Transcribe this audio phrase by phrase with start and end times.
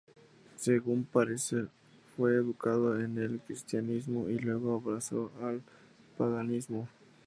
[0.55, 1.67] Según parece,
[2.17, 5.61] fue educado en el cristianismo y luego abrazó el
[6.17, 6.87] paganismo.